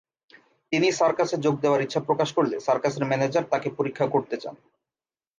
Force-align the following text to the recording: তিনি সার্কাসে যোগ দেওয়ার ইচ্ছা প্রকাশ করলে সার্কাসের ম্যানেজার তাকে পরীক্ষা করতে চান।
তিনি 0.71 0.87
সার্কাসে 0.91 1.37
যোগ 1.37 1.55
দেওয়ার 1.61 1.83
ইচ্ছা 1.85 2.01
প্রকাশ 2.07 2.29
করলে 2.33 2.55
সার্কাসের 2.59 3.03
ম্যানেজার 3.05 3.45
তাকে 3.49 3.67
পরীক্ষা 3.77 4.05
করতে 4.07 4.35
চান। 4.43 4.55